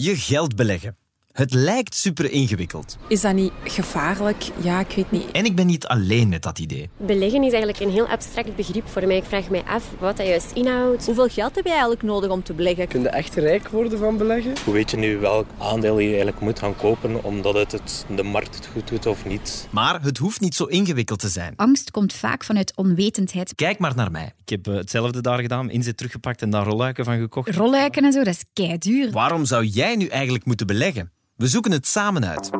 [0.00, 0.96] Je geld beleggen.
[1.32, 2.96] Het lijkt super ingewikkeld.
[3.08, 4.44] Is dat niet gevaarlijk?
[4.62, 5.30] Ja, ik weet niet.
[5.30, 6.88] En ik ben niet alleen met dat idee.
[6.96, 9.16] Beleggen is eigenlijk een heel abstract begrip voor mij.
[9.16, 11.06] Ik vraag mij af wat dat juist inhoudt.
[11.06, 12.88] Hoeveel geld heb je eigenlijk nodig om te beleggen?
[12.88, 14.52] Kun je echt rijk worden van beleggen?
[14.64, 18.22] Hoe weet je nu welk aandeel je eigenlijk moet gaan kopen omdat het, het de
[18.22, 19.68] markt het goed doet of niet?
[19.70, 21.52] Maar het hoeft niet zo ingewikkeld te zijn.
[21.56, 23.54] Angst komt vaak vanuit onwetendheid.
[23.54, 24.32] Kijk maar naar mij.
[24.44, 27.56] Ik heb eh, hetzelfde daar gedaan, inzet teruggepakt en daar rolluiken van gekocht.
[27.56, 29.10] Rolluiken en zo, dat is kei duur.
[29.10, 31.12] Waarom zou jij nu eigenlijk moeten beleggen?
[31.40, 32.50] We zoeken het samen uit.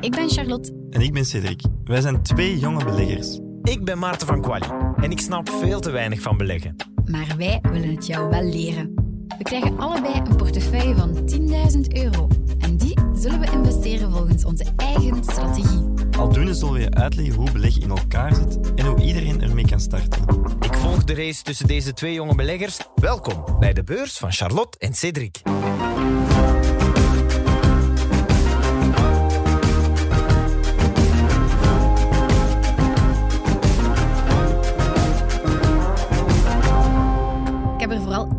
[0.00, 0.72] Ik ben Charlotte.
[0.90, 1.62] En ik ben Cedric.
[1.84, 3.38] Wij zijn twee jonge beleggers.
[3.62, 4.66] Ik ben Maarten van Quali
[4.96, 6.76] en ik snap veel te weinig van beleggen.
[7.04, 8.94] Maar wij willen het jou wel leren.
[9.38, 12.28] We krijgen allebei een portefeuille van 10.000 euro.
[12.58, 15.84] En die zullen we investeren volgens onze eigen strategie.
[16.18, 19.80] Aldoende zullen we je uitleggen hoe beleggen in elkaar zit en hoe iedereen ermee kan
[19.80, 20.22] starten.
[20.60, 22.78] Ik volg de race tussen deze twee jonge beleggers.
[22.94, 25.40] Welkom bij de beurs van Charlotte en Cedric.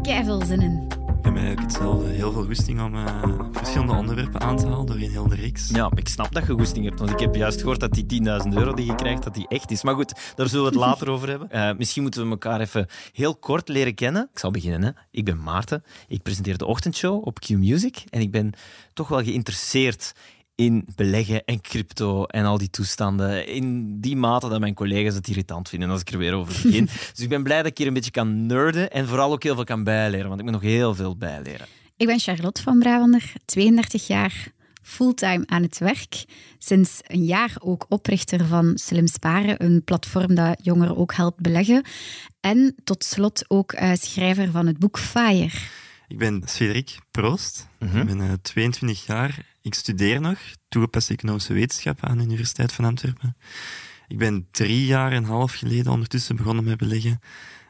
[0.04, 0.88] Keiveel zin in.
[1.18, 2.10] Ik heb eigenlijk hetzelfde.
[2.10, 5.70] Heel veel goesting om eh, verschillende onderwerpen aan te halen door een hele reeks.
[5.70, 8.54] Ja, ik snap dat je goesting hebt, want ik heb juist gehoord dat die 10.000
[8.54, 9.84] euro die je krijgt, dat die echt is.
[9.84, 11.52] Maar goed, daar zullen we het later over hebben.
[11.64, 14.30] Eh, misschien moeten we elkaar even heel kort leren kennen.
[14.34, 14.84] Ik zal beginnen.
[14.84, 14.90] Hè.
[15.12, 15.84] Ik ben Maarten.
[16.08, 18.54] Ik presenteer de ochtendshow op Q Music en ik ben
[18.94, 20.14] toch wel geïnteresseerd
[20.56, 23.48] in beleggen en crypto en al die toestanden.
[23.48, 26.86] In die mate dat mijn collega's het irritant vinden als ik er weer over begin.
[27.14, 29.56] dus ik ben blij dat ik hier een beetje kan nerden en vooral ook heel
[29.56, 31.68] veel kan bijleren, want ik moet nog heel veel bijleren.
[31.98, 34.52] Ik ben Charlotte van Brabander, 32 jaar,
[34.82, 36.26] fulltime aan het werk.
[36.60, 41.86] Sinds een jaar ook oprichter van Slim Sparen, een platform dat jongeren ook helpt beleggen.
[42.40, 45.52] En tot slot ook eh, schrijver van het boek Fire.
[46.14, 47.68] Ik ben Cedric Proost.
[47.80, 49.46] Ik ben eh, 22 jaar.
[49.62, 50.38] Ik studeer nog
[50.70, 53.38] toegepaste economische wetenschappen aan de Universiteit van Antwerpen.
[54.08, 57.20] Ik ben drie jaar en een half geleden ondertussen begonnen met beleggen.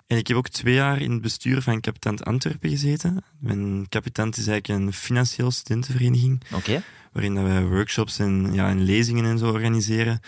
[0.08, 3.24] En ik heb ook twee jaar in het bestuur van Capitant Antwerpen gezeten.
[3.40, 6.84] Mijn Capitant is eigenlijk een financieel studentenvereniging, Oké.
[7.12, 10.20] waarin dat wij workshops en, ja, en lezingen en zo organiseren.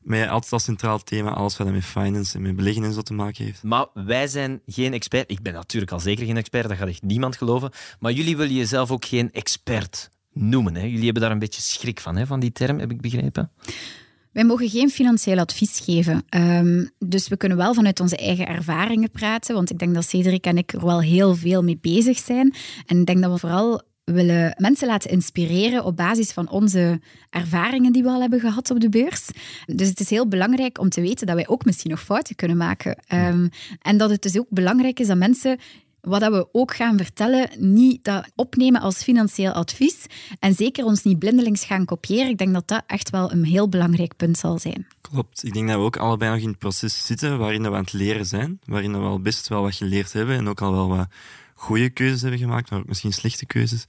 [0.00, 3.12] Met altijd als centraal thema alles wat met finance en met beleggen en zo te
[3.12, 3.62] maken heeft.
[3.62, 5.30] Maar wij zijn geen expert.
[5.30, 7.70] Ik ben natuurlijk al zeker geen expert, dat gaat echt niemand geloven.
[7.98, 10.74] Maar jullie willen jezelf ook geen expert noemen.
[10.74, 10.82] Hè?
[10.84, 13.50] Jullie hebben daar een beetje schrik van, hè, van die term, heb ik begrepen.
[14.32, 16.22] Wij mogen geen financieel advies geven.
[16.28, 19.54] Ehm, dus we kunnen wel vanuit onze eigen ervaringen praten.
[19.54, 22.54] Want ik denk dat Cedric en ik er wel heel veel mee bezig zijn.
[22.86, 23.82] En ik denk dat we vooral
[24.12, 27.00] willen mensen laten inspireren op basis van onze
[27.30, 29.28] ervaringen die we al hebben gehad op de beurs.
[29.66, 32.56] Dus het is heel belangrijk om te weten dat wij ook misschien nog fouten kunnen
[32.56, 32.96] maken.
[33.06, 33.48] Ehm,
[33.82, 35.58] en dat het dus ook belangrijk is dat mensen
[36.00, 40.06] wat we ook gaan vertellen, niet dat opnemen als financieel advies.
[40.38, 42.28] En zeker ons niet blindelings gaan kopiëren.
[42.28, 44.86] Ik denk dat dat echt wel een heel belangrijk punt zal zijn.
[45.00, 45.44] Klopt.
[45.44, 47.92] Ik denk dat we ook allebei nog in het proces zitten waarin we aan het
[47.92, 48.60] leren zijn.
[48.64, 51.08] Waarin we al best wel wat geleerd hebben en ook al wel wat
[51.60, 53.86] goede keuzes hebben gemaakt, maar ook misschien slechte keuzes.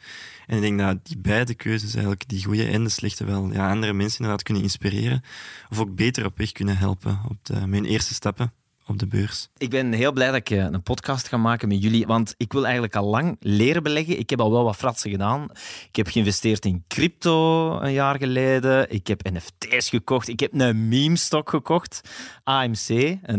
[0.48, 3.72] En ik denk dat die beide keuzes, eigenlijk die goede en de slechte, wel ja,
[3.72, 5.24] andere mensen inderdaad kunnen inspireren.
[5.70, 8.54] Of ook beter op weg kunnen helpen op de, mijn eerste stappen
[8.92, 9.50] op de beurs.
[9.58, 12.52] Ik ben heel blij dat ik eh, een podcast ga maken met jullie, want ik
[12.52, 14.20] wil eigenlijk al lang leren beleggen.
[14.20, 15.48] Ik heb al wel wat fratsen gedaan.
[15.88, 18.92] Ik heb geïnvesteerd in crypto een jaar geleden.
[18.92, 20.28] Ik heb NFT's gekocht.
[20.28, 22.02] Ik heb een meme-stock gekocht.
[22.44, 22.88] AMC,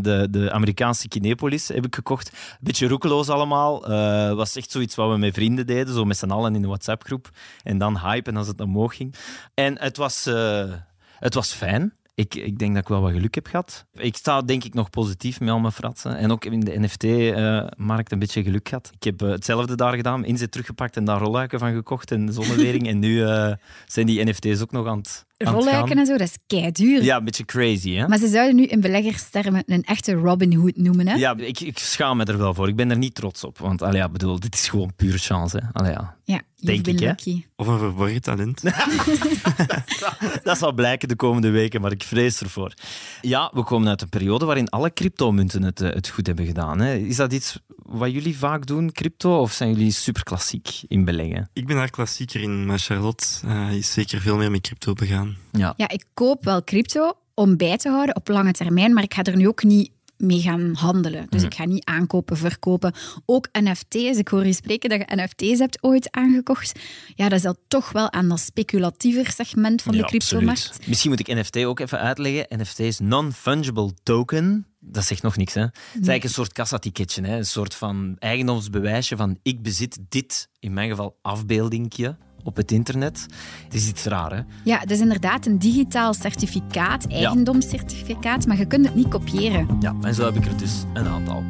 [0.02, 2.28] de, de Amerikaanse Kinepolis, heb ik gekocht.
[2.28, 3.86] Een beetje roekeloos allemaal.
[3.86, 6.68] Eh was echt zoiets wat we met vrienden deden, zo met z'n allen in een
[6.68, 7.30] WhatsApp-groep.
[7.62, 9.14] En dan hypen als het omhoog ging.
[9.54, 10.72] En het was, eh,
[11.18, 11.92] het was fijn.
[12.14, 13.86] Ik, ik denk dat ik wel wat geluk heb gehad.
[13.92, 16.16] Ik sta denk ik nog positief met al mijn fratsen.
[16.16, 18.90] En ook in de NFT-markt een beetje geluk gehad.
[18.94, 22.88] Ik heb eh, hetzelfde daar gedaan, inzet teruggepakt en daar rolluiken van gekocht en zonnewering.
[22.88, 23.52] en nu eh,
[23.86, 27.02] zijn die NFT's ook nog aan het Rolluiken en zo, dat is kei duur.
[27.02, 28.08] Ja, een beetje crazy, hè?
[28.08, 31.08] Maar ze zouden nu in beleggerstermen een echte Robin Hood noemen.
[31.08, 31.14] Hè?
[31.14, 32.68] Ja, ik, ik schaam me er wel voor.
[32.68, 33.58] Ik ben er niet trots op.
[33.58, 35.56] Want allee, ja, bedoel, dit is gewoon puur chance.
[35.56, 35.66] Hè.
[35.72, 36.16] Allee, ja.
[36.24, 37.12] Ja, Denk ik, hè?
[37.56, 38.62] Of een verborgen talent.
[40.42, 42.74] Dat zal blijken de komende weken, maar ik vrees ervoor.
[43.20, 46.80] Ja, we komen uit een periode waarin alle cryptomunten het, eh, het goed hebben gedaan.
[46.80, 46.94] Hè.
[46.94, 49.40] Is dat iets wat jullie vaak doen, crypto?
[49.40, 51.50] Of zijn jullie super klassiek in beleggen?
[51.52, 55.31] Ik ben daar klassieker in, maar Charlotte eh, is zeker veel meer met crypto begaan.
[55.52, 55.74] Ja.
[55.76, 59.22] Ja, ik koop wel crypto om bij te houden op lange termijn, maar ik ga
[59.22, 61.26] er nu ook niet mee gaan handelen.
[61.28, 62.92] Dus ik ga niet aankopen, verkopen.
[63.26, 64.18] Ook NFT's.
[64.18, 66.78] Ik hoor je spreken dat je NFT's hebt ooit aangekocht.
[67.14, 70.66] Ja, dat is dan toch wel aan dat speculatiever segment van Ja, de cryptomarkt.
[70.66, 70.88] absoluut.
[70.88, 72.46] Misschien moet ik NFT ook even uitleggen.
[72.60, 74.66] NFT is Non-Fungible Token.
[74.80, 75.60] Dat zegt nog niks, hè?
[75.60, 77.36] Het is eigenlijk een soort kassaticketje, hè?
[77.36, 83.26] een soort van eigendomsbewijsje van ik bezit dit, in mijn geval afbeeldingje, op het internet.
[83.64, 84.40] Het is iets raar, hè?
[84.64, 89.76] Ja, het is inderdaad een digitaal certificaat, eigendomscertificaat, maar je kunt het niet kopiëren.
[89.80, 91.44] Ja, en zo heb ik er dus een aantal.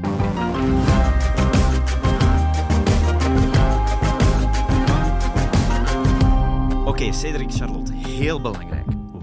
[6.85, 8.82] Oké, Cedric, Charlotte, heel belangrijk.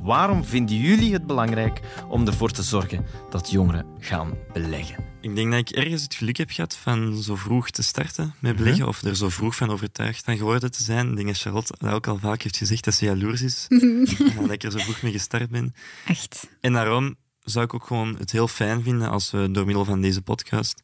[0.10, 5.06] Waarom vinden jullie het belangrijk om ervoor te zorgen dat jongeren gaan beleggen?
[5.22, 8.56] Ik denk dat ik ergens het geluk heb gehad van zo vroeg te starten met
[8.56, 11.10] beleggen, of er zo vroeg van overtuigd van geworden te zijn.
[11.10, 13.68] Ik denk dat Charlotte dat ook al vaak heeft gezegd, dat ze jaloers is.
[14.42, 15.74] dat ik er zo vroeg mee gestart ben.
[16.06, 16.50] Echt.
[16.62, 20.02] En daarom zou ik ook gewoon het heel fijn vinden als we door middel van
[20.02, 20.82] deze podcast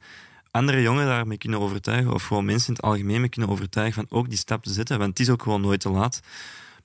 [0.52, 4.18] andere jongeren daarmee kunnen overtuigen, of gewoon mensen in het algemeen mee kunnen overtuigen van
[4.20, 6.20] ook die stap te zetten, want het is ook gewoon nooit te laat.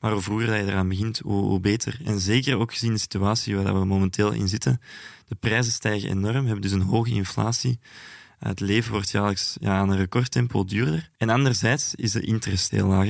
[0.00, 2.00] Maar hoe vroeger dat je eraan begint, hoe, beter.
[2.04, 4.80] En zeker ook gezien de situatie waar we momenteel in zitten.
[5.28, 7.78] De prijzen stijgen enorm, hebben dus een hoge inflatie.
[8.38, 11.10] Het leven wordt jaarlijks ja, aan een recordtempo duurder.
[11.16, 13.08] En anderzijds is de interest heel laag.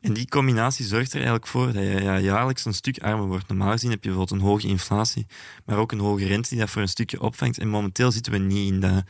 [0.00, 3.48] En die combinatie zorgt er eigenlijk voor dat je ja, jaarlijks een stuk armer wordt.
[3.48, 5.26] Normaal gezien heb je bijvoorbeeld een hoge inflatie,
[5.64, 7.58] maar ook een hoge rente die dat voor een stukje opvangt.
[7.58, 9.04] En momenteel zitten we niet in dat,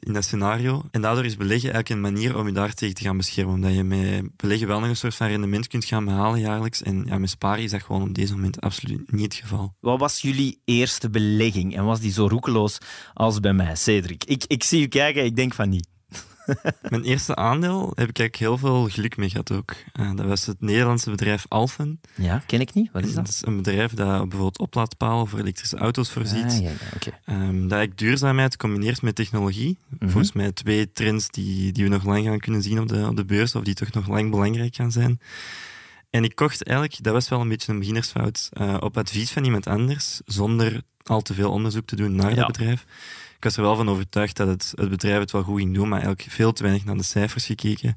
[0.00, 0.82] in dat scenario.
[0.90, 3.54] En daardoor is beleggen eigenlijk een manier om je daartegen te gaan beschermen.
[3.54, 6.82] Omdat je met beleggen wel nog een soort van rendement kunt gaan behalen jaarlijks.
[6.82, 9.74] En ja, met sparen is dat gewoon op deze moment absoluut niet het geval.
[9.80, 12.78] Wat was jullie eerste belegging en was die zo roekeloos
[13.14, 14.24] als bij mij, Cedric?
[14.24, 15.88] Ik, ik zie u kijken, ik denk van niet.
[16.90, 19.74] Mijn eerste aandeel heb ik eigenlijk heel veel geluk mee gehad ook.
[19.92, 22.00] Eh, dat was het Nederlandse bedrijf Alphen.
[22.14, 22.90] Ja, ken ik niet.
[22.92, 23.34] Wat is Dat dat?
[23.34, 26.44] is een bedrijf dat bijvoorbeeld oplaadpalen voor elektrische auto's voorziet.
[26.44, 27.10] Ah, ja, ja, oké.
[27.24, 29.78] Ehm, dat ik duurzaamheid combineert met technologie.
[29.88, 30.10] Mhm.
[30.10, 33.16] Volgens mij twee trends die, die we nog lang gaan kunnen zien op de, op
[33.16, 35.20] de beurs, of die toch nog lang belangrijk gaan zijn.
[36.10, 39.44] En ik kocht eigenlijk, dat was wel een beetje een beginnersfout, eh, op advies van
[39.44, 42.34] iemand anders, zonder al te veel onderzoek te doen naar Ja.
[42.36, 42.84] dat bedrijf.
[43.40, 45.88] Ik was er wel van overtuigd dat het, het bedrijf het wel goed ging doen,
[45.88, 47.96] maar eigenlijk veel te weinig naar de cijfers gekeken.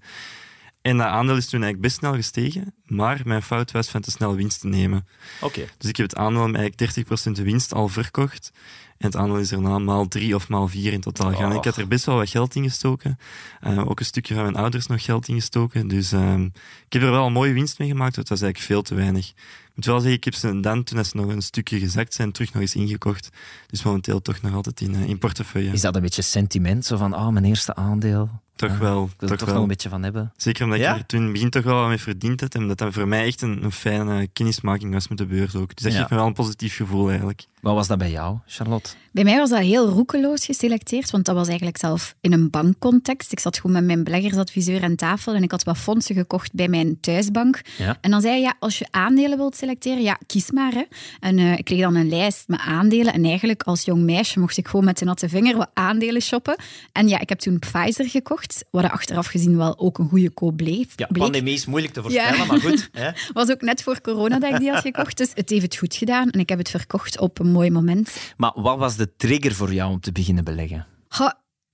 [0.82, 4.12] En dat aandeel is toen eigenlijk best snel gestegen, maar mijn fout was van te
[4.12, 5.08] snel winst te nemen.
[5.42, 5.66] Oké.
[5.78, 8.52] Dus ik heb het aandeel met eigenlijk 30% de winst al verkocht.
[8.98, 11.52] En het aandeel is erna maal drie of maal vier in totaal gegaan.
[11.52, 11.58] Oh.
[11.58, 13.20] Ik had er best wel wat geld in gestoken.
[13.60, 15.88] Eh, ook een stukje van mijn ouders nog geld in gestoken.
[15.88, 16.44] Dus ehm,
[16.86, 18.16] ik heb er wel een mooie winst mee gemaakt.
[18.16, 19.34] Het was eigenlijk veel te weinig.
[19.76, 22.32] Ik moet wel zeggen, ik heb ze dan, toen ze nog een stukje gezakt zijn,
[22.32, 23.30] terug nog eens ingekocht.
[23.68, 25.72] Dus momenteel toch nog altijd in, eh, in portefeuille.
[25.72, 26.86] Is dat een beetje sentiment?
[26.86, 28.30] Zo van, ah, mijn eerste aandeel.
[28.56, 29.04] Toch Ja, wel.
[29.04, 29.54] Ik wil er Toch toch wel.
[29.54, 30.34] nog een beetje van hebben.
[30.38, 30.94] Zeker omdat Ja?
[30.94, 32.56] ik er toen in het begin toch wel wat mee verdiend had.
[32.56, 35.76] En omdat dat voor mij echt een, een fijne kennismaking was met de beurs ook.
[35.76, 35.98] Dus dat Ja.
[35.98, 37.46] geeft me wel een positief gevoel eigenlijk.
[37.62, 38.90] Wat was dat bij jou, Charlotte?
[39.12, 43.32] Bij mij was dat heel roekeloos geselecteerd, want dat was eigenlijk zelf in een bankcontext.
[43.32, 46.68] Ik zat gewoon met mijn beleggersadviseur aan tafel en ik had wat fondsen gekocht bij
[46.68, 47.62] mijn thuisbank.
[47.78, 47.98] Ja.
[48.02, 50.74] En dan zei hij, ja, als je aandelen wilt selecteren, ja, kies maar.
[50.74, 50.84] Hè.
[51.20, 53.14] En eh, ik kreeg dan een lijst met aandelen.
[53.14, 56.56] En eigenlijk als jong meisje mocht ik gewoon met de natte vinger wat aandelen shoppen.
[56.92, 60.58] En ja, ik heb toen Pfizer gekocht, wat achteraf gezien wel ook een goede koop
[60.58, 60.88] bleef.
[60.96, 61.24] Ja, bleek.
[61.24, 62.46] pandemie is moeilijk te voorspellen, Ja.
[62.46, 62.90] maar goed.
[62.92, 63.10] Hè?
[63.34, 65.18] was ook net voor corona dat ik die had gekocht.
[65.18, 68.34] Dus het heeft het goed gedaan en ik heb het verkocht op een mooi moment.
[68.38, 70.86] Maar wat was de trigger voor jou om te beginnen beleggen?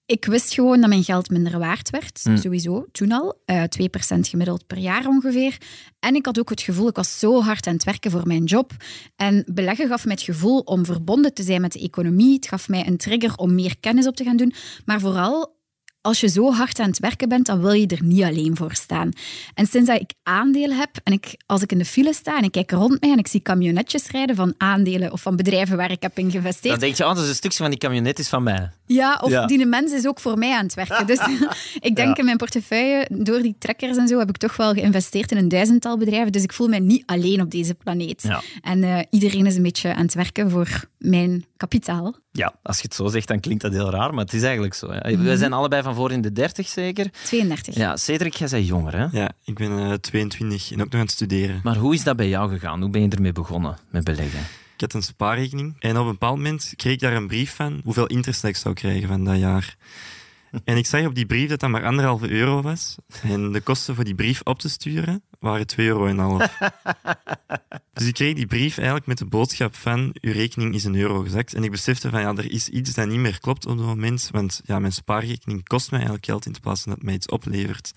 [0.10, 2.20] Ik wist gewoon dat mijn geld minder waard werd.
[2.24, 2.38] Hm.
[2.38, 3.42] Sowieso, toen al.
[3.46, 5.58] Eh 2% gemiddeld per jaar ongeveer.
[6.00, 8.44] En ik had ook het gevoel, ik was zo hard aan het werken voor mijn
[8.44, 8.72] job.
[9.16, 12.36] En beleggen gaf mij het gevoel om verbonden te zijn met de economie.
[12.36, 14.54] Het gaf mij een trigger om meer kennis op te gaan doen.
[14.86, 15.59] Maar vooral,
[16.02, 18.74] als je zo hard aan het werken bent, dan wil je er niet alleen voor
[18.74, 19.12] staan.
[19.54, 22.44] En sinds dat ik aandelen heb, en ik, als ik in de file sta en
[22.44, 25.92] ik kijk rond mij en ik zie camionetjes rijden van aandelen of van bedrijven waar
[25.92, 28.28] ik heb in geïnvesteerd, Dan denk je, oh, is een stukje van die camionet is
[28.28, 28.70] van mij.
[28.86, 29.46] ja, of Ja.
[29.46, 31.08] die mens is ook voor mij aan het werken.
[31.08, 31.20] Dus
[31.90, 32.16] ik denk Ja.
[32.16, 35.48] in mijn portefeuille, door die trekkers en zo, heb ik toch wel geïnvesteerd in een
[35.50, 36.32] duizendtal bedrijven.
[36.32, 38.22] Dus ik voel mij niet alleen op deze planeet.
[38.24, 38.42] Ja.
[38.62, 42.16] En eh, iedereen is een beetje aan het werken voor mijn kapitaal.
[42.32, 44.74] Ja, als je het zo zegt, dan klinkt dat heel raar, maar het is eigenlijk
[44.74, 44.94] zo.
[44.94, 45.18] Ja.
[45.18, 47.10] We zijn allebei van voor in de 30 zeker.
[47.24, 47.76] 32.
[47.76, 49.20] Ja, Cedric, jij bent jonger, hè?
[49.20, 51.60] Ja, ik ben eh, 22 en ook nog aan het studeren.
[51.64, 52.82] Maar hoe is dat bij jou gegaan?
[52.82, 54.40] Hoe ben je ermee begonnen met beleggen?
[54.74, 57.82] Ik had een spaarrekening en op een bepaald moment kreeg ik daar een brief van
[57.84, 59.76] hoeveel interest ik zou krijgen van dat jaar.
[60.64, 62.96] En ik zag op die brief dat dat maar anderhalve euro was.
[63.24, 66.08] En de kosten voor die brief op te sturen waren 2,5 euro.
[68.00, 71.22] Dus ik kreeg die brief eigenlijk met de boodschap van uw rekening is een euro
[71.22, 71.54] gezakt.
[71.54, 74.30] En ik besefte van ja, er is iets dat niet meer klopt op dat moment.
[74.32, 77.94] Want ja, mijn spaarrekening kost mij eigenlijk geld in plaats van dat mij iets oplevert.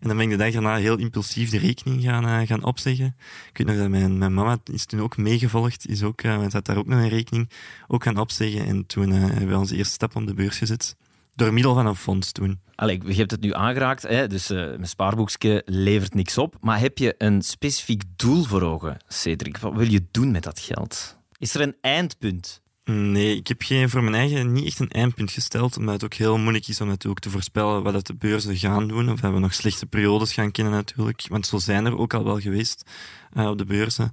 [0.00, 3.16] En dan ben ik de dag daarna heel impulsief de rekening gaan, eh, gaan opzeggen.
[3.52, 6.52] Ik weet nog dat mijn, mijn mama is toen ook meegevolgd, is ook, eh, want
[6.52, 7.50] had daar ook nog een rekening,
[7.88, 8.66] ook gaan opzeggen.
[8.66, 10.96] En toen eh, hebben we onze eerste stap op de beurs gezet.
[11.42, 12.60] Door middel van een fonds toen.
[12.74, 14.26] Allee, je hebt het nu aangeraakt, hè?
[14.26, 16.56] dus eh, mijn spaarboekje levert niks op.
[16.60, 19.58] Maar heb je een specifiek doel voor ogen, Cedric?
[19.58, 21.16] Wat wil je doen met dat geld?
[21.38, 22.62] Is er een eindpunt?
[22.84, 26.14] Nee, ik heb geen, voor mijn eigen niet echt een eindpunt gesteld, omdat het ook
[26.14, 29.10] heel moeilijk is om natuurlijk te voorspellen wat de beurzen gaan doen.
[29.10, 32.40] Of we nog slechte periodes gaan kennen natuurlijk, want zo zijn er ook al wel
[32.40, 32.90] geweest
[33.36, 34.12] uh, op de beurzen.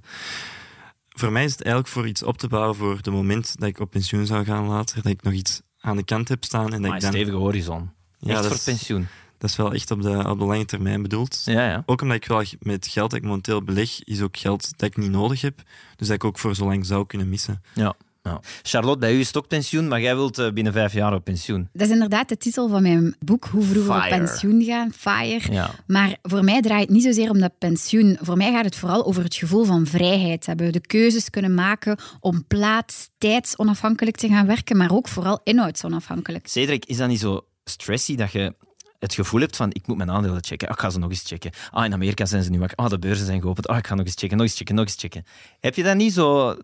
[1.08, 3.80] Voor mij is het eigenlijk voor iets op te bouwen voor het moment dat ik
[3.80, 6.64] op pensioen zou gaan later, dat ik nog iets aan de kant heb staan.
[6.64, 7.12] En dat maar ik dan...
[7.12, 7.90] stevige horizon.
[8.18, 9.08] Ja, echt voor is, pensioen.
[9.38, 11.42] Dat is wel echt op de, op de lange termijn bedoeld.
[11.44, 11.82] Ja, ja.
[11.86, 14.96] Ook omdat ik wel met geld dat ik momenteel beleg, is ook geld dat ik
[14.96, 15.62] niet nodig heb.
[15.96, 17.62] Dus dat ik ook voor zo lang zou kunnen missen.
[17.74, 17.94] Ja.
[18.22, 18.40] Ja.
[18.62, 21.24] Charlotte, bij u is het ook pensioen, maar jij wilt eh, binnen vijf jaar op
[21.24, 21.68] pensioen.
[21.72, 25.52] Dat is inderdaad de titel van mijn boek, Hoe vroeger op pensioen gaan, Fire.
[25.52, 25.70] Ja.
[25.86, 28.18] Maar voor mij draait het niet zozeer om dat pensioen.
[28.20, 30.72] Voor mij gaat het vooral over het gevoel van vrijheid hebben.
[30.72, 36.48] De keuzes kunnen maken om plaats, tijdsonafhankelijk te gaan werken, maar ook vooral inhoudsonafhankelijk.
[36.48, 38.54] Cedric, is dat niet zo stressy dat je
[38.98, 40.68] het gevoel hebt van ik moet mijn aandelen checken.
[40.68, 41.50] Oh, ik ga ze nog eens checken.
[41.70, 42.76] Ah, in Amerika zijn ze nu wakker.
[42.76, 43.68] Ah, de beurzen zijn geopend.
[43.68, 45.24] Ah, ik ga nog eens checken, nog eens checken, nog eens checken.
[45.60, 46.56] Heb je dat niet zo,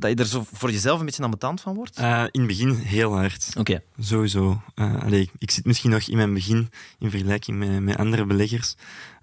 [0.00, 2.00] dat je er zo voor jezelf een beetje ambetant van wordt?
[2.00, 3.48] Uh, in het begin heel hard.
[3.58, 3.82] Oké.
[3.98, 4.62] Sowieso.
[4.74, 8.74] Uh, allee, ik zit misschien nog in mijn begin in vergelijking met, met andere beleggers.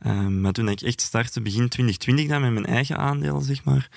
[0.05, 3.89] Uh, maar toen ik echt startte, begin 2020 dan met mijn eigen aandelen, zeg maar,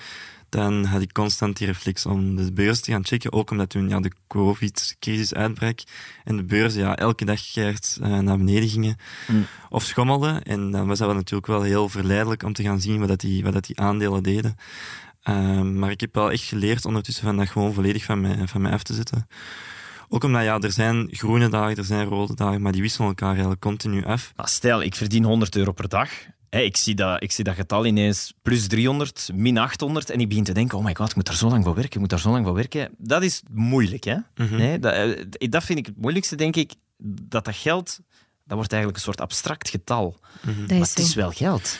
[0.51, 3.31] dan had ik constant die reflex om de beurs te gaan checken.
[3.31, 5.79] Ook omdat toen ja, de COVID-crisis uitbrak
[6.23, 8.97] en de beurzen ja, elke dag keert uh, naar beneden gingen
[9.27, 9.45] mm.
[9.69, 10.43] of schommelden.
[10.43, 13.43] En dan was dat natuurlijk wel heel verleidelijk om te gaan zien wat, dat die,
[13.43, 14.55] wat dat die aandelen deden.
[15.29, 18.61] Uh, maar ik heb wel echt geleerd ondertussen van dat gewoon volledig van mij, van
[18.61, 19.27] mij af te zetten.
[20.09, 23.29] Ook omdat ja, er zijn groene dagen, er zijn rode dagen, maar die wisselen elkaar
[23.29, 24.33] eigenlijk continu af.
[24.35, 26.09] Maar stel, ik verdien 100 euro per dag
[26.51, 30.27] Hey, ik, zie dat, ik zie dat getal ineens plus 300, min 800 en ik
[30.27, 32.09] begin te denken, oh my god, ik moet daar zo lang voor werken, ik moet
[32.09, 32.89] daar zo lang voor werken.
[32.97, 34.15] Dat is moeilijk, hè?
[34.15, 34.57] Mm -hmm.
[34.57, 36.73] nee, dat, dat vind ik het moeilijkste, denk ik,
[37.03, 37.99] dat dat geld,
[38.45, 40.19] dat wordt eigenlijk een soort abstract getal.
[40.41, 40.65] Mm -hmm.
[40.67, 41.79] Maar het is wel geld.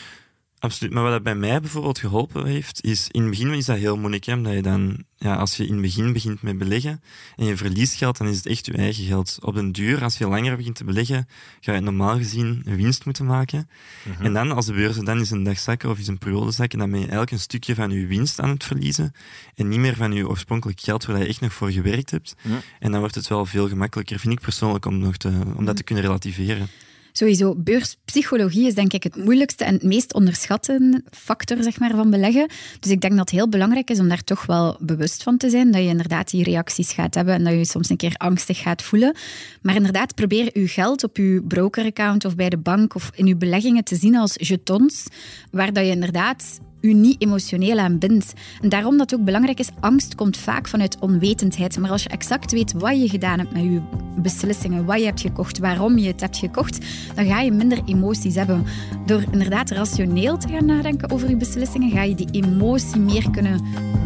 [0.62, 0.94] Absoluut.
[0.94, 3.98] Maar wat dat bij mij bijvoorbeeld geholpen heeft, is in het begin is dat heel
[3.98, 4.26] moeilijk.
[4.26, 4.34] Hè?
[4.34, 7.02] Omdat je dan, ja, als je in het begin begint met beleggen
[7.36, 9.38] en je verliest geld, dan is het echt je eigen geld.
[9.42, 11.28] Op den duur, als je langer begint te beleggen,
[11.60, 13.70] ga je normaal gezien een winst moeten maken.
[14.04, 14.26] -hmm.
[14.26, 16.80] En dan, als de beurzen dan eens een dag zakken of eens een periode zakken,
[16.80, 19.14] dan ben je eigenlijk een stukje van je winst aan het verliezen
[19.56, 22.36] en niet meer van je oorspronkelijk geld waar je echt nog voor gewerkt hebt.
[22.80, 25.76] En dan wordt het wel veel gemakkelijker, vind ik persoonlijk, om, nog te, om dat
[25.76, 26.70] te kunnen relativeren.
[27.12, 32.10] Sowieso, beurspsychologie is denk ik het moeilijkste en het meest onderschatte factor zeg maar, van
[32.10, 32.48] beleggen.
[32.80, 35.50] Dus ik denk dat het heel belangrijk is om daar toch wel bewust van te
[35.50, 35.72] zijn.
[35.72, 38.82] Dat je inderdaad die reacties gaat hebben en dat je soms een keer angstig gaat
[38.82, 39.16] voelen.
[39.62, 43.36] Maar inderdaad, probeer je geld op je brokeraccount of bij de bank of in je
[43.36, 45.06] beleggingen te zien als jetons,
[45.52, 48.34] waar dat je inderdaad u niet emotioneel aan bindt.
[48.62, 51.80] En daarom dat het ook belangrijk is, angst komt vaak vanuit onwetendheid.
[51.80, 53.82] Maar als je exact weet wat je gedaan hebt met je
[54.16, 56.86] beslissingen, wat je hebt gekocht, waarom je het hebt gekocht,
[57.16, 58.66] dan ga je minder emoties hebben.
[59.06, 63.62] Door inderdaad rationeel te gaan nadenken over je beslissingen, ga je die emotie meer kunnen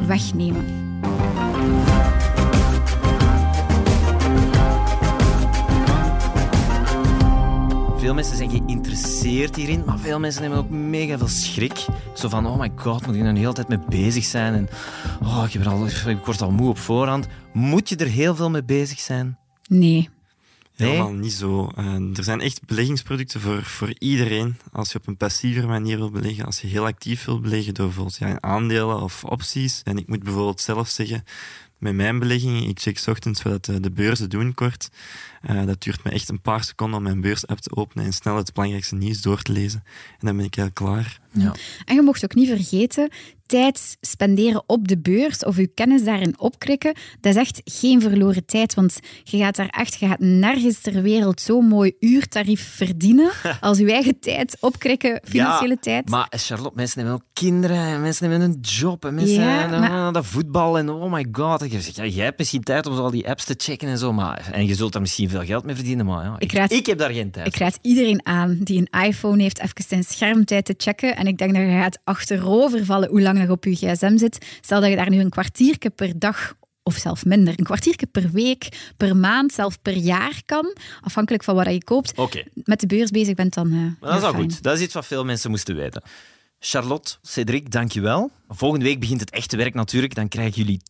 [0.07, 0.65] wegnemen.
[8.05, 11.85] Veel mensen zijn geïnteresseerd hierin, maar veel mensen hebben ook mega veel schrik.
[12.15, 14.53] Zo van, oh my god, moet ik er de hele tijd mee bezig zijn?
[14.53, 14.67] En
[15.21, 17.27] oh, ik, heb er al, ik word al moe op voorhand.
[17.53, 19.37] Moet je er heel veel mee bezig zijn?
[19.67, 20.09] Nee.
[20.77, 20.89] Nee?
[20.89, 21.71] Helemaal niet zo.
[21.77, 24.57] Uh, er zijn echt beleggingsproducten voor, voor iedereen.
[24.71, 27.85] Als je op een passieve manier wil beleggen, als je heel actief wil beleggen door
[27.85, 29.81] bijvoorbeeld ja, aandelen of opties.
[29.83, 31.23] En ik moet bijvoorbeeld zelf zeggen,
[31.77, 34.89] met mijn beleggingen, ik check 's ochtends wat de beurzen doen kort.
[35.49, 38.37] Uh, dat duurt me echt een paar seconden om mijn beursapp te openen en snel
[38.37, 39.83] het belangrijkste nieuws door te lezen.
[40.19, 41.19] En dan ben ik heel klaar.
[41.31, 41.53] Ja.
[41.85, 43.09] En je mocht ook niet vergeten,
[43.45, 48.45] tijd spenderen op de beurs of je kennis daarin opkrikken, dat is echt geen verloren
[48.45, 48.73] tijd.
[48.73, 53.77] Want je gaat daar echt, je gaat nergens ter wereld zo'n mooi uurtarief verdienen als
[53.77, 56.09] je eigen tijd opkrikken, financiële ja, tijd.
[56.09, 59.79] Maar Charlotte, mensen hebben ook kinderen en mensen hebben een job en mensen Ja, hebben
[59.79, 61.61] maar- dat voetbal en oh my god.
[61.61, 63.97] Ik zeg, ja, jij hebt misschien tijd om zo al die apps te checken en
[63.97, 66.51] zo, maar en je zult daar misschien veel geld mee verdienen, maar ja, ik, Ik
[66.57, 69.83] raad- ik heb daar geen tijd Ik raad iedereen aan die een iPhone heeft even
[69.87, 71.15] zijn schermtijd te checken.
[71.15, 74.45] En ik denk dat je gaat achterovervallen hoe lang je op je gsm zit.
[74.61, 78.29] Stel dat je daar nu een kwartiertje per dag of zelf minder, een kwartiertje per
[78.31, 82.17] week, per maand, zelf per jaar kan, afhankelijk van wat je koopt,
[82.63, 83.67] met de beurs bezig bent, dan...
[83.71, 84.63] eh, maar dat is al goed.
[84.63, 86.01] Dat is iets wat veel mensen moesten weten.
[86.59, 88.31] Charlotte, Cedric, dankjewel.
[88.47, 90.15] Volgende week begint het echte werk natuurlijk.
[90.15, 90.81] Dan krijgen jullie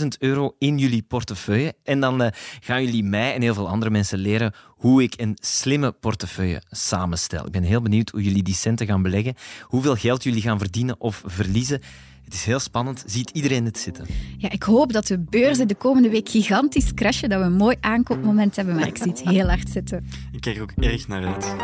[0.00, 1.74] 10.000 euro in jullie portefeuille.
[1.84, 5.36] En dan eh, gaan jullie mij en heel veel andere mensen leren hoe ik een
[5.40, 7.46] slimme portefeuille samenstel.
[7.46, 9.34] Ik ben heel benieuwd hoe jullie die centen gaan beleggen.
[9.62, 11.80] Hoeveel geld jullie gaan verdienen of verliezen.
[12.24, 13.04] Het is heel spannend.
[13.06, 14.06] Ziet iedereen het zitten?
[14.38, 17.76] Ja, ik hoop dat de beurzen de komende week gigantisch crashen, dat we een mooi
[17.80, 20.06] aankoopmoment hebben, maar ik zie het heel hard zitten.
[20.32, 21.54] Ik kijk er ook erg naar uit.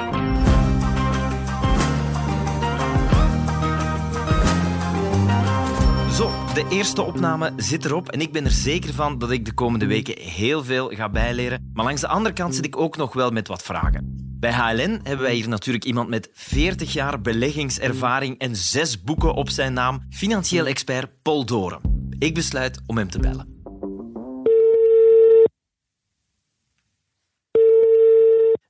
[6.54, 9.86] De eerste opname zit erop en ik ben er zeker van dat ik de komende
[9.86, 11.70] weken heel veel ga bijleren.
[11.72, 14.14] Maar langs de andere kant zit ik ook nog wel met wat vragen.
[14.40, 19.48] Bij HLN hebben wij hier natuurlijk iemand met 40 jaar beleggingservaring en zes boeken op
[19.48, 21.80] zijn naam, financieel expert Paul Doren.
[22.18, 23.62] Ik besluit om hem te bellen.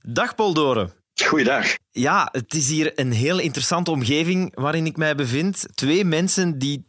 [0.02, 1.03] Dag Paul Doren.
[1.22, 1.74] Goeiedag.
[1.90, 5.66] Ja, het is hier een heel interessante omgeving waarin ik mij bevind.
[5.74, 6.86] Twee mensen die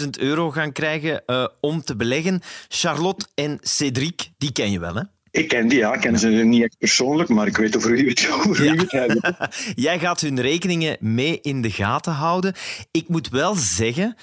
[0.00, 2.40] 10.000 euro gaan krijgen uh, om te beleggen.
[2.68, 5.02] Charlotte en Cédric, die ken je wel, hè?
[5.30, 5.94] Ik ken die, ja.
[5.94, 8.74] Ik ken ze niet echt persoonlijk, maar ik weet over wie het, over ja.
[8.74, 9.36] het hebben.
[9.74, 12.54] Jij gaat hun rekeningen mee in de gaten houden.
[12.90, 14.16] Ik moet wel zeggen...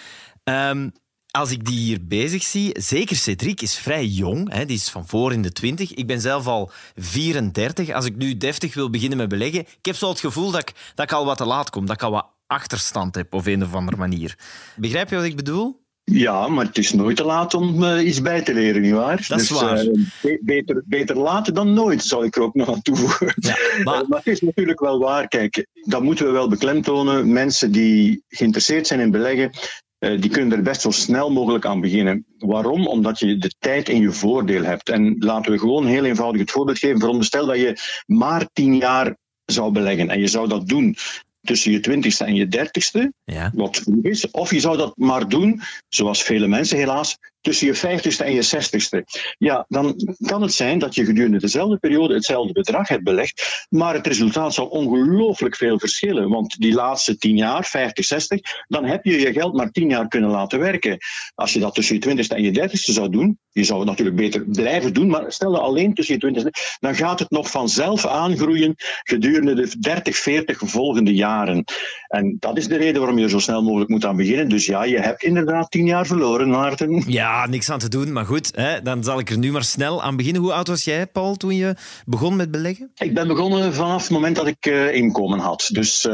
[0.44, 0.91] Um,
[1.31, 4.53] als ik die hier bezig zie, zeker Cedric is vrij jong.
[4.53, 5.93] Hè, die is van voor in de 20.
[5.93, 7.89] Ik ben zelf al 34.
[7.91, 10.74] Als ik nu deftig wil beginnen met beleggen, ik heb zo het gevoel dat ik,
[10.95, 13.63] dat ik al wat te laat kom, dat ik al wat achterstand heb op een
[13.63, 14.38] of andere manier.
[14.75, 15.88] Begrijp je wat ik bedoel?
[16.03, 19.25] Ja, maar het is nooit te laat om uh, iets bij te leren, nietwaar?
[19.27, 19.83] Dat is dus, waar.
[19.83, 23.33] Uh, beter, beter later dan nooit, zal ik er ook nog aan toevoegen.
[23.36, 24.07] Ja, maar...
[24.07, 24.17] maar...
[24.17, 25.27] het is natuurlijk wel waar.
[25.27, 27.33] Kijk, dat moeten we wel beklemtonen.
[27.33, 29.51] Mensen die geïnteresseerd zijn in beleggen,
[30.00, 32.25] die kunnen er best zo snel mogelijk aan beginnen.
[32.38, 32.88] Waarom?
[32.88, 34.89] Omdat je de tijd in je voordeel hebt.
[34.89, 37.00] En laten we gewoon heel eenvoudig het voorbeeld geven.
[37.00, 40.96] Veronderstel dat je maar tien jaar zou beleggen en je zou dat doen
[41.41, 43.51] tussen je twintigste en je dertigste, ja.
[43.53, 44.32] wat vroeg is.
[44.32, 48.41] Of je zou dat maar doen, zoals vele mensen helaas, tussen je vijftigste en je
[48.41, 49.05] zestigste.
[49.38, 53.93] Ja, dan kan het zijn dat je gedurende dezelfde periode hetzelfde bedrag hebt belegd, maar
[53.93, 56.29] het resultaat zal ongelooflijk veel verschillen.
[56.29, 60.08] Want die laatste tien jaar, 50, 60, dan heb je je geld maar tien jaar
[60.08, 60.98] kunnen laten werken.
[61.36, 64.17] Als je dat tussen je twintigste en je dertigste zou doen, je zou het natuurlijk
[64.17, 68.05] beter blijven doen, maar stel dat alleen tussen je twintigste, dan gaat het nog vanzelf
[68.05, 71.63] aangroeien gedurende de 30, 40 volgende jaren.
[72.08, 74.50] En dat is de reden waarom je er zo snel mogelijk moet aan beginnen.
[74.50, 77.03] Dus ja, je hebt inderdaad tien jaar verloren, Maarten.
[77.08, 78.12] Ja, ja, niks aan te doen.
[78.12, 80.41] Maar goed, hè, dan zal ik er nu maar snel aan beginnen.
[80.41, 82.91] Hoe oud was jij, Paul, toen je begon met beleggen?
[82.95, 85.69] Ik ben begonnen vanaf het moment dat ik uh, inkomen had.
[85.71, 86.13] Dus, uh,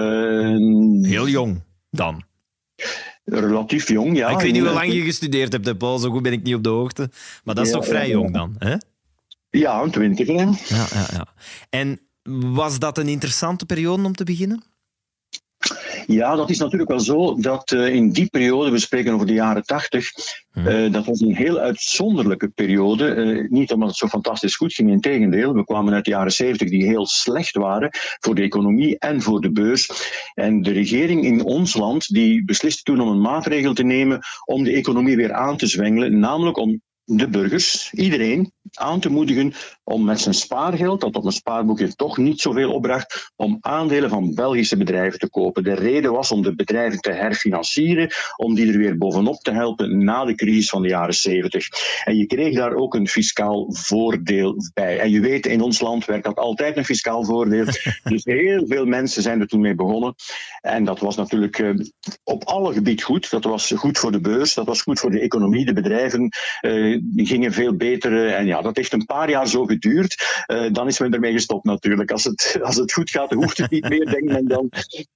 [1.02, 2.24] Heel jong dan?
[3.24, 4.30] Relatief jong, ja.
[4.30, 5.98] Ik weet niet hoe lang je gestudeerd hebt, Paul.
[5.98, 7.10] Zo goed ben ik niet op de hoogte.
[7.44, 8.76] Maar dat is toch vrij jong dan, hè?
[9.50, 10.28] Ja, een twintig.
[10.28, 11.28] Ja, ja, ja.
[11.70, 12.00] En
[12.52, 14.64] was dat een interessante periode om te beginnen?
[16.08, 19.34] Ja, dat is natuurlijk wel zo dat uh, in die periode, we spreken over de
[19.34, 20.12] jaren tachtig,
[20.54, 23.16] uh, dat was een heel uitzonderlijke periode.
[23.16, 25.54] Uh, niet omdat het zo fantastisch goed ging, in tegendeel.
[25.54, 27.90] We kwamen uit de jaren zeventig die heel slecht waren
[28.20, 29.90] voor de economie en voor de beurs.
[30.34, 34.64] En de regering in ons land die besliste toen om een maatregel te nemen om
[34.64, 39.54] de economie weer aan te zwengelen, namelijk om de burgers, iedereen, aan te moedigen
[39.88, 44.34] om met zijn spaargeld, dat op een spaarboekje toch niet zoveel opbracht, om aandelen van
[44.34, 45.64] Belgische bedrijven te kopen.
[45.64, 50.04] De reden was om de bedrijven te herfinancieren, om die er weer bovenop te helpen
[50.04, 51.68] na de crisis van de jaren 70.
[52.04, 55.00] En je kreeg daar ook een fiscaal voordeel bij.
[55.00, 57.66] En je weet, in ons land werkt dat altijd een fiscaal voordeel.
[58.04, 60.16] dus heel veel mensen zijn er toen mee begonnen.
[60.62, 61.80] En dat was natuurlijk uh,
[62.24, 63.30] op alle gebied goed.
[63.30, 66.30] Dat was goed voor de beurs, dat was goed voor de economie, de bedrijven.
[66.62, 68.28] Uh, die gingen veel beter.
[68.28, 70.44] En ja, dat heeft een paar jaar zo geduurd.
[70.48, 72.12] Uh, dan is men ermee gestopt natuurlijk.
[72.12, 74.70] Als het, als het goed gaat, hoeft het niet meer, denkt men dan.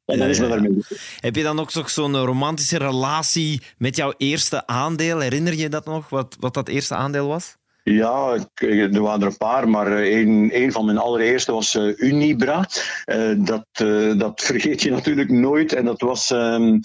[0.06, 1.02] En dan is men ermee gestopt.
[1.19, 5.19] Heb je dan ook zo'n romantische relatie met jouw eerste aandeel?
[5.19, 7.58] Herinner je dat nog, wat, wat dat eerste aandeel was?
[7.84, 12.69] Ja, er waren er een paar, maar een, een van mijn allereerste was uh, Unibra.
[13.06, 15.74] Uh, dat, uh, dat vergeet je natuurlijk nooit.
[15.74, 16.80] En dat was um,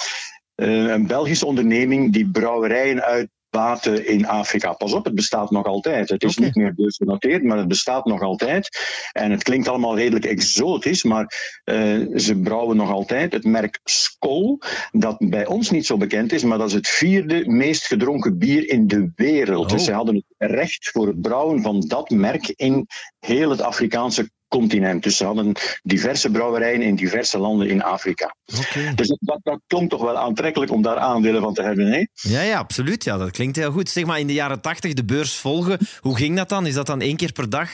[0.54, 4.72] een Belgische onderneming die brouwerijen uit water in Afrika.
[4.72, 6.08] Pas op, het bestaat nog altijd.
[6.08, 8.68] Het is niet meer beursgenoteerd, maar het bestaat nog altijd.
[9.12, 14.58] En het klinkt allemaal redelijk exotisch, maar uh, ze brouwen nog altijd het merk Skol,
[14.92, 18.68] dat bij ons niet zo bekend is, maar dat is het vierde meest gedronken bier
[18.68, 19.70] in de wereld.
[19.70, 19.86] Dus oh.
[19.86, 22.86] ze hadden het recht voor het brouwen van dat merk in
[23.18, 25.02] heel het Afrikaanse continent.
[25.02, 28.34] Dus ze hadden diverse brouwerijen in diverse landen in Afrika.
[28.58, 28.94] Okay.
[28.94, 31.86] Dus dat, dat, klonk toch wel aantrekkelijk om daar aandelen van te hebben.
[31.86, 32.06] Hè?
[32.12, 33.04] Ja, ja, absoluut.
[33.04, 33.90] Ja, dat klinkt heel goed.
[33.90, 35.78] Zeg maar in de jaren tachtig de beurs volgen.
[36.00, 36.66] Hoe ging dat dan?
[36.66, 37.70] Is dat dan één keer per dag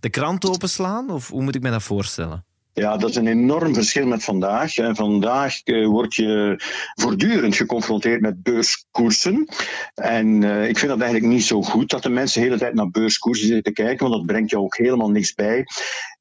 [0.00, 1.10] de krant openslaan?
[1.10, 2.44] Of hoe moet ik me dat voorstellen?
[2.74, 4.76] Ja, dat is een enorm verschil met vandaag.
[4.76, 6.54] En vandaag uh, word je
[6.94, 9.48] voortdurend geconfronteerd met beurskoersen.
[9.94, 12.74] En uh, ik vind dat eigenlijk niet zo goed dat de mensen de hele tijd
[12.74, 15.66] naar beurskoersen zitten kijken, want dat brengt jou ook helemaal niks bij.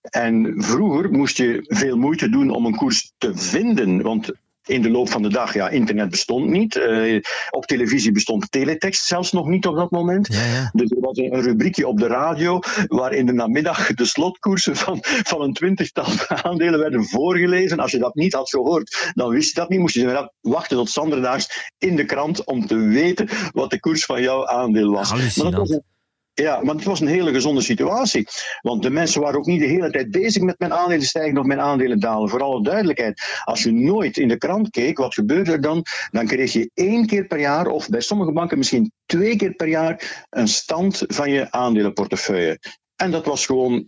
[0.02, 4.32] En vroeger moest je veel moeite doen om een koers te vinden, want
[4.66, 6.76] in de loop van de dag, ja, internet bestond niet.
[6.76, 10.28] Uh, op televisie bestond teletext zelfs nog niet op dat moment.
[10.34, 10.72] Ja, ja.
[10.74, 14.98] Dus er was een rubriekje op de radio waar in de namiddag de slotkoersen van,
[15.02, 16.06] van een twintigtal
[16.44, 17.80] aandelen werden voorgelezen.
[17.80, 19.80] Als je dat niet had gehoord, dan wist je dat niet.
[19.80, 24.22] Moest je wachten tot zanderdaags in de krant om te weten wat de koers van
[24.22, 25.12] jouw aandeel was.
[25.12, 25.84] Maar dat was een
[26.34, 28.28] ja, maar het was een hele gezonde situatie.
[28.62, 31.46] Want de mensen waren ook niet de hele tijd bezig met mijn aandelen stijgen of
[31.46, 32.30] mijn aandelen dalen.
[32.30, 33.42] Voor alle duidelijkheid.
[33.44, 35.84] Als je nooit in de krant keek, wat gebeurde er dan?
[36.12, 39.68] Dan kreeg je één keer per jaar, of bij sommige banken misschien twee keer per
[39.68, 42.60] jaar, een stand van je aandelenportefeuille.
[42.96, 43.88] En dat was gewoon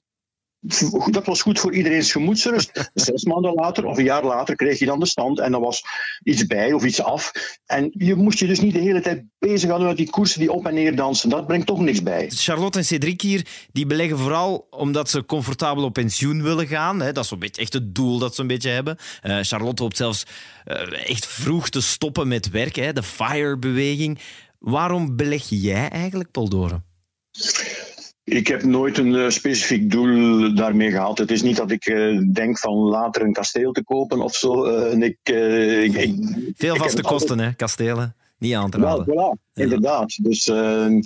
[1.12, 2.90] dat was goed voor iedereen's gemoedsrust.
[2.94, 5.84] Zes maanden later of een jaar later kreeg je dan de stand en dan was
[6.24, 7.32] iets bij of iets af.
[7.66, 10.66] En je moest je dus niet de hele tijd bezighouden met die koersen die op
[10.66, 11.30] en neer dansen.
[11.30, 12.30] Dat brengt toch niks bij.
[12.30, 16.98] Charlotte en Cedric hier, die beleggen vooral omdat ze comfortabel op pensioen willen gaan.
[16.98, 18.98] Dat is een beetje echt het doel dat ze een beetje hebben.
[19.24, 20.26] Uh, Charlotte hoopt zelfs
[20.66, 24.20] uh, echt vroeg te stoppen met werken, de FIRE-beweging.
[24.60, 26.84] Waarom beleg jij eigenlijk, Poldoren?
[28.24, 31.18] Ik heb nooit een uh, specifiek doel daarmee gehad.
[31.18, 34.68] Het is niet dat ik uh, denk van later een kasteel te kopen of zo.
[34.68, 35.18] Uh, ik,
[35.84, 36.16] ik, ik,
[36.56, 37.50] Veel vaste kosten, altijd...
[37.50, 39.06] hè, kastelen niet aan te raden.
[39.06, 40.24] Voilà, inderdaad.
[40.24, 40.88] Dus uh,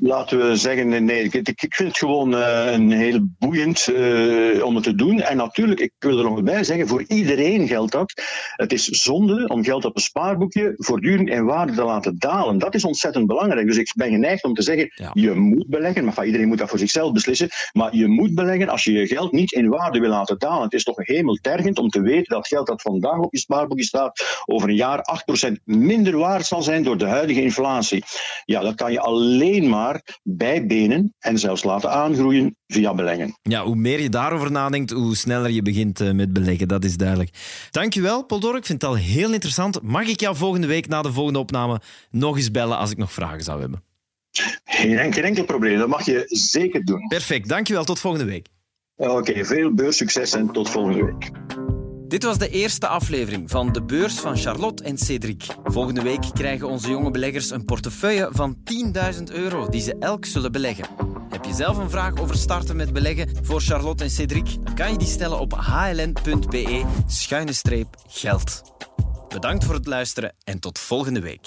[0.00, 4.74] laten we zeggen, nee, ik, ik vind het gewoon uh, een heel boeiend uh, om
[4.74, 5.20] het te doen.
[5.20, 8.12] En natuurlijk, ik wil er nog bij zeggen, voor iedereen geldt dat.
[8.56, 12.58] Het is zonde om geld op een spaarboekje voortdurend in waarde te laten dalen.
[12.58, 13.66] Dat is ontzettend belangrijk.
[13.66, 15.10] Dus ik ben geneigd om te zeggen, ja.
[15.14, 16.04] je moet beleggen.
[16.04, 17.48] Maar van, iedereen moet dat voor zichzelf beslissen.
[17.72, 20.62] Maar je moet beleggen als je je geld niet in waarde wil laten dalen.
[20.62, 24.42] Het is toch hemeltergend om te weten dat geld dat vandaag op je spaarboekje staat,
[24.46, 28.04] over een jaar 8% minder waard zal zijn door de huidige inflatie.
[28.44, 33.38] Ja, dat kan je alleen maar bijbenen en zelfs laten aangroeien via beleggen.
[33.42, 36.96] Ja, hoe meer je daarover nadenkt, hoe sneller je begint eh, met beleggen, dat is
[36.96, 37.30] duidelijk.
[37.70, 38.56] Dankjewel, Paul Dork.
[38.56, 39.82] Ik vind het al heel interessant.
[39.82, 43.12] Mag ik jou volgende week na de volgende opname nog eens bellen als ik nog
[43.12, 43.82] vragen zou hebben?
[44.64, 47.06] Geen enkel, enkel probleem, dat mag je zeker doen.
[47.08, 47.84] Perfect, dankjewel.
[47.84, 48.48] Tot volgende week.
[48.96, 51.30] Oké, okay, veel beursucces en tot volgende week.
[52.10, 55.46] Dit was de eerste aflevering van De Beurs van Charlotte en Cedric.
[55.64, 58.56] Volgende week krijgen onze jonge beleggers een portefeuille van
[59.14, 60.86] 10.000 euro die ze elk zullen beleggen.
[61.28, 64.56] Heb je zelf een vraag over starten met beleggen voor Charlotte en Cedric?
[64.64, 68.62] Dan kan je die stellen op hln.be schuine streep geld.
[69.28, 71.46] Bedankt voor het luisteren en tot volgende week.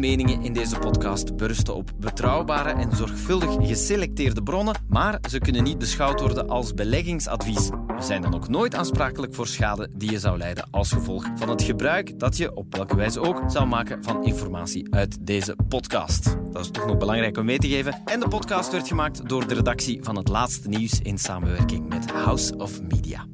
[0.00, 5.78] Meningen in deze podcast berusten op betrouwbare en zorgvuldig geselecteerde bronnen, maar ze kunnen niet
[5.78, 7.68] beschouwd worden als beleggingsadvies.
[7.68, 11.48] We zijn dan ook nooit aansprakelijk voor schade die je zou leiden als gevolg van
[11.48, 16.36] het gebruik dat je op welke wijze ook zou maken van informatie uit deze podcast.
[16.52, 18.02] Dat is toch nog belangrijk om mee te geven.
[18.04, 22.10] En de podcast werd gemaakt door de redactie van het laatste nieuws in samenwerking met
[22.10, 23.26] House of Media.